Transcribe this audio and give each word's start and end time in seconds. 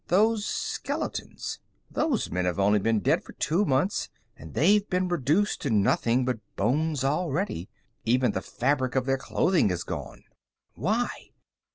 "Those 0.07 0.47
skeletons. 0.47 1.59
Those 1.91 2.31
men 2.31 2.45
have 2.45 2.57
only 2.57 2.79
been 2.79 3.01
dead 3.01 3.23
for 3.23 3.33
two 3.33 3.65
months, 3.65 4.09
and 4.35 4.55
they've 4.55 4.89
been 4.89 5.07
reduced 5.07 5.61
to 5.61 5.69
nothing 5.69 6.25
but 6.25 6.39
bones 6.55 7.03
already. 7.03 7.69
Even 8.03 8.31
the 8.31 8.41
fabric 8.41 8.95
of 8.95 9.05
their 9.05 9.19
clothing 9.19 9.69
is 9.69 9.83
gone. 9.83 10.23
Why? 10.73 11.29